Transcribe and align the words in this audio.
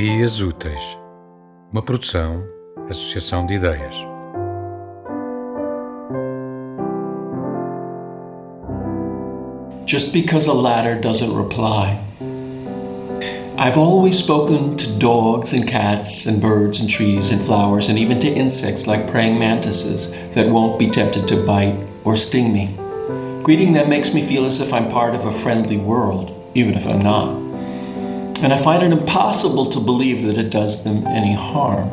Ideias 0.00 0.40
Úteis, 0.40 0.80
uma 1.70 1.82
produção, 1.82 2.42
associação 2.88 3.44
de 3.44 3.56
ideias. 3.56 3.94
Just 9.84 10.14
because 10.14 10.48
a 10.48 10.54
ladder 10.54 10.98
doesn't 10.98 11.36
reply. 11.36 12.00
I've 13.58 13.76
always 13.76 14.14
spoken 14.14 14.74
to 14.78 14.90
dogs 14.98 15.52
and 15.52 15.68
cats 15.68 16.24
and 16.24 16.40
birds 16.40 16.80
and 16.80 16.88
trees 16.88 17.30
and 17.30 17.42
flowers 17.42 17.90
and 17.90 17.98
even 17.98 18.18
to 18.20 18.26
insects 18.26 18.86
like 18.86 19.06
praying 19.06 19.38
mantises 19.38 20.12
that 20.34 20.48
won't 20.48 20.78
be 20.78 20.88
tempted 20.88 21.28
to 21.28 21.44
bite 21.44 21.76
or 22.04 22.16
sting 22.16 22.54
me. 22.54 22.74
Greeting 23.42 23.74
them 23.74 23.90
makes 23.90 24.14
me 24.14 24.22
feel 24.22 24.46
as 24.46 24.62
if 24.62 24.72
I'm 24.72 24.90
part 24.90 25.14
of 25.14 25.26
a 25.26 25.30
friendly 25.30 25.76
world, 25.76 26.32
even 26.54 26.72
if 26.72 26.86
I'm 26.86 27.02
not. 27.02 27.49
And 28.42 28.54
I 28.54 28.56
find 28.56 28.82
it 28.82 28.90
impossible 28.90 29.70
to 29.70 29.80
believe 29.80 30.22
that 30.24 30.38
it 30.38 30.48
does 30.48 30.82
them 30.82 31.06
any 31.06 31.34
harm. 31.34 31.88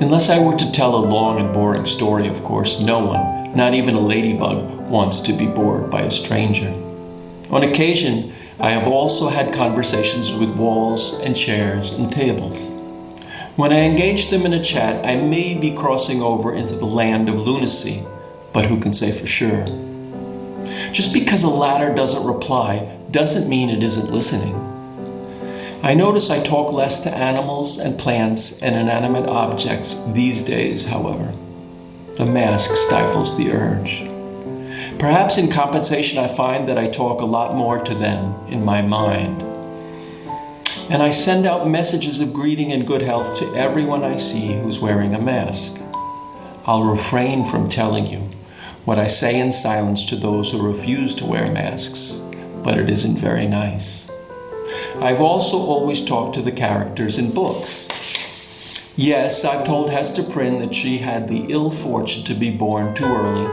Unless 0.00 0.30
I 0.30 0.42
were 0.42 0.56
to 0.56 0.72
tell 0.72 0.94
a 0.94 1.04
long 1.04 1.38
and 1.38 1.52
boring 1.52 1.84
story, 1.84 2.28
of 2.28 2.42
course, 2.42 2.80
no 2.80 3.04
one, 3.04 3.54
not 3.54 3.74
even 3.74 3.94
a 3.94 4.00
ladybug, 4.00 4.88
wants 4.88 5.20
to 5.20 5.34
be 5.34 5.46
bored 5.46 5.90
by 5.90 6.02
a 6.02 6.10
stranger. 6.10 6.72
On 7.50 7.62
occasion, 7.62 8.32
I 8.58 8.70
have 8.70 8.88
also 8.88 9.28
had 9.28 9.52
conversations 9.52 10.32
with 10.32 10.56
walls 10.56 11.20
and 11.20 11.36
chairs 11.36 11.90
and 11.90 12.10
tables. 12.10 12.70
When 13.56 13.70
I 13.70 13.80
engage 13.80 14.30
them 14.30 14.46
in 14.46 14.54
a 14.54 14.64
chat, 14.64 15.04
I 15.04 15.16
may 15.16 15.58
be 15.58 15.76
crossing 15.76 16.22
over 16.22 16.54
into 16.54 16.74
the 16.74 16.86
land 16.86 17.28
of 17.28 17.34
lunacy, 17.34 18.02
but 18.54 18.64
who 18.64 18.80
can 18.80 18.94
say 18.94 19.12
for 19.12 19.26
sure? 19.26 19.66
Just 20.90 21.12
because 21.12 21.42
a 21.42 21.48
ladder 21.48 21.94
doesn't 21.94 22.26
reply 22.26 22.96
doesn't 23.10 23.46
mean 23.46 23.68
it 23.68 23.82
isn't 23.82 24.10
listening. 24.10 24.71
I 25.84 25.94
notice 25.94 26.30
I 26.30 26.40
talk 26.40 26.72
less 26.72 27.00
to 27.00 27.10
animals 27.10 27.80
and 27.80 27.98
plants 27.98 28.62
and 28.62 28.76
inanimate 28.76 29.28
objects 29.28 30.04
these 30.12 30.44
days, 30.44 30.86
however. 30.86 31.32
The 32.18 32.24
mask 32.24 32.70
stifles 32.76 33.36
the 33.36 33.50
urge. 33.50 34.08
Perhaps 35.00 35.38
in 35.38 35.50
compensation, 35.50 36.18
I 36.18 36.28
find 36.28 36.68
that 36.68 36.78
I 36.78 36.86
talk 36.86 37.20
a 37.20 37.24
lot 37.24 37.56
more 37.56 37.82
to 37.82 37.96
them 37.96 38.32
in 38.46 38.64
my 38.64 38.80
mind. 38.80 39.42
And 40.88 41.02
I 41.02 41.10
send 41.10 41.46
out 41.46 41.68
messages 41.68 42.20
of 42.20 42.32
greeting 42.32 42.70
and 42.70 42.86
good 42.86 43.02
health 43.02 43.36
to 43.40 43.56
everyone 43.56 44.04
I 44.04 44.18
see 44.18 44.52
who's 44.52 44.78
wearing 44.78 45.14
a 45.14 45.20
mask. 45.20 45.80
I'll 46.64 46.84
refrain 46.84 47.44
from 47.44 47.68
telling 47.68 48.06
you 48.06 48.30
what 48.84 49.00
I 49.00 49.08
say 49.08 49.40
in 49.40 49.50
silence 49.50 50.06
to 50.10 50.14
those 50.14 50.52
who 50.52 50.64
refuse 50.64 51.12
to 51.16 51.26
wear 51.26 51.50
masks, 51.50 52.18
but 52.62 52.78
it 52.78 52.88
isn't 52.88 53.18
very 53.18 53.48
nice. 53.48 54.11
I've 55.00 55.20
also 55.20 55.56
always 55.56 56.04
talked 56.04 56.34
to 56.34 56.42
the 56.42 56.52
characters 56.52 57.18
in 57.18 57.32
books. 57.32 57.88
Yes, 58.96 59.44
I've 59.44 59.64
told 59.64 59.90
Hester 59.90 60.22
Prynne 60.22 60.58
that 60.58 60.74
she 60.74 60.98
had 60.98 61.26
the 61.26 61.46
ill 61.48 61.70
fortune 61.70 62.24
to 62.24 62.34
be 62.34 62.50
born 62.50 62.94
too 62.94 63.06
early, 63.06 63.48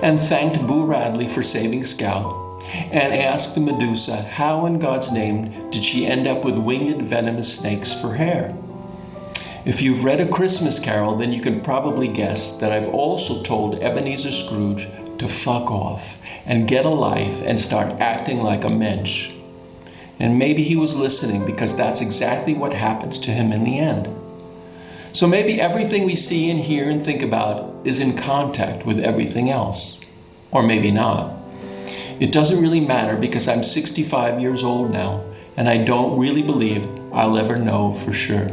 and 0.00 0.20
thanked 0.20 0.66
Boo 0.66 0.86
Radley 0.86 1.26
for 1.26 1.42
saving 1.42 1.82
Scout, 1.84 2.62
and 2.92 3.12
asked 3.12 3.58
Medusa 3.58 4.22
how 4.22 4.66
in 4.66 4.78
God's 4.78 5.10
name 5.10 5.70
did 5.70 5.84
she 5.84 6.06
end 6.06 6.28
up 6.28 6.44
with 6.44 6.56
winged 6.56 7.04
venomous 7.04 7.52
snakes 7.52 7.92
for 7.92 8.14
hair. 8.14 8.56
If 9.64 9.82
you've 9.82 10.04
read 10.04 10.20
A 10.20 10.28
Christmas 10.28 10.78
Carol, 10.78 11.16
then 11.16 11.32
you 11.32 11.42
can 11.42 11.60
probably 11.60 12.08
guess 12.08 12.58
that 12.60 12.72
I've 12.72 12.88
also 12.88 13.42
told 13.42 13.82
Ebenezer 13.82 14.32
Scrooge 14.32 14.88
to 15.18 15.28
fuck 15.28 15.70
off 15.70 16.18
and 16.46 16.68
get 16.68 16.84
a 16.84 16.88
life 16.88 17.42
and 17.42 17.58
start 17.60 18.00
acting 18.00 18.40
like 18.40 18.64
a 18.64 18.70
mensch. 18.70 19.32
And 20.20 20.38
maybe 20.38 20.62
he 20.62 20.76
was 20.76 20.96
listening 20.96 21.46
because 21.46 21.74
that's 21.74 22.02
exactly 22.02 22.54
what 22.54 22.74
happens 22.74 23.18
to 23.20 23.30
him 23.30 23.52
in 23.52 23.64
the 23.64 23.78
end. 23.78 24.08
So 25.12 25.26
maybe 25.26 25.60
everything 25.60 26.04
we 26.04 26.14
see 26.14 26.50
and 26.50 26.60
hear 26.60 26.88
and 26.88 27.02
think 27.02 27.22
about 27.22 27.74
is 27.84 27.98
in 27.98 28.16
contact 28.16 28.86
with 28.86 29.00
everything 29.00 29.50
else. 29.50 30.00
Or 30.52 30.62
maybe 30.62 30.90
not. 30.90 31.34
It 32.20 32.32
doesn't 32.32 32.62
really 32.62 32.80
matter 32.80 33.16
because 33.16 33.48
I'm 33.48 33.62
65 33.62 34.40
years 34.40 34.62
old 34.62 34.92
now 34.92 35.24
and 35.56 35.68
I 35.68 35.78
don't 35.78 36.18
really 36.18 36.42
believe 36.42 36.86
I'll 37.12 37.38
ever 37.38 37.56
know 37.56 37.94
for 37.94 38.12
sure. 38.12 38.50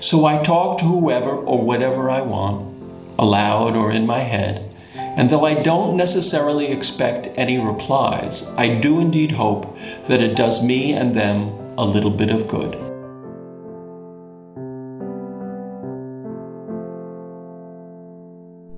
So 0.00 0.26
I 0.26 0.42
talk 0.42 0.78
to 0.78 0.84
whoever 0.84 1.30
or 1.30 1.62
whatever 1.62 2.10
I 2.10 2.20
want, 2.20 2.74
aloud 3.18 3.74
or 3.74 3.90
in 3.90 4.06
my 4.06 4.20
head, 4.20 4.71
and 5.16 5.28
though 5.28 5.44
I 5.44 5.54
don't 5.62 5.96
necessarily 5.96 6.72
expect 6.72 7.28
any 7.36 7.58
replies, 7.58 8.50
I 8.56 8.80
do 8.80 9.00
indeed 9.00 9.32
hope 9.32 9.66
that 10.06 10.20
it 10.20 10.36
does 10.36 10.62
me 10.62 10.94
and 10.94 11.14
them 11.14 11.52
a 11.76 11.84
little 11.84 12.10
bit 12.10 12.30
of 12.30 12.46
good. 12.48 12.76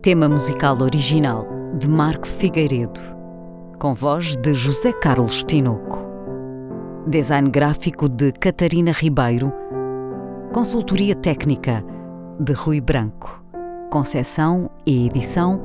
Tema 0.03 0.29
musical 0.29 0.83
original 0.83 1.47
de 1.79 1.89
Marco 1.89 2.27
Figueiredo, 2.27 3.01
com 3.79 3.95
voz 3.95 4.37
de 4.37 4.53
José 4.55 4.93
Carlos 4.93 5.43
Tinoco. 5.45 6.05
Design 7.07 7.51
gráfico 7.51 8.09
de 8.09 8.33
Catarina 8.33 8.93
Ribeiro. 8.93 9.53
Consultoria 10.53 11.15
técnica 11.15 11.85
de 12.39 12.53
Rui 12.53 12.81
Branco. 12.81 13.43
Concessão 13.91 14.71
e 14.87 15.07
edição 15.07 15.61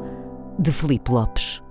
de 0.59 0.71
Felipe 0.71 1.09
Lopes. 1.09 1.61